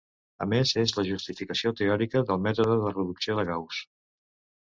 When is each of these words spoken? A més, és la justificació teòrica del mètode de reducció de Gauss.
A 0.43 0.45
més, 0.51 0.69
és 0.83 0.93
la 0.99 1.03
justificació 1.09 1.71
teòrica 1.81 2.21
del 2.31 2.41
mètode 2.47 2.79
de 2.87 2.95
reducció 2.95 3.37
de 3.41 3.45
Gauss. 3.51 3.83